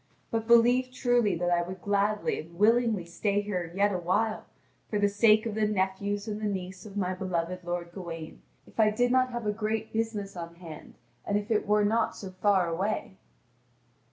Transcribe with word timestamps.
But 0.31 0.47
believe 0.47 0.91
truly 0.91 1.35
that 1.35 1.51
I 1.51 1.61
would 1.61 1.83
gladly 1.83 2.39
and 2.39 2.57
willingly 2.57 3.05
stay 3.05 3.39
here 3.41 3.71
yet 3.75 3.93
awhile 3.93 4.45
for 4.89 4.97
the 4.97 5.07
sake 5.07 5.45
of 5.45 5.53
the 5.53 5.67
nephews 5.67 6.27
and 6.27 6.41
the 6.41 6.47
niece 6.47 6.87
of 6.87 6.97
my 6.97 7.13
beloved 7.13 7.63
lord 7.63 7.91
Gawain, 7.91 8.41
if 8.65 8.79
I 8.79 8.89
did 8.89 9.11
not 9.11 9.31
have 9.31 9.45
a 9.45 9.51
great 9.51 9.93
business 9.93 10.35
on 10.35 10.55
hand, 10.55 10.95
and 11.23 11.37
if 11.37 11.51
it 11.51 11.67
were 11.67 11.85
not 11.85 12.15
so 12.15 12.31
far 12.31 12.67
away." 12.67 13.19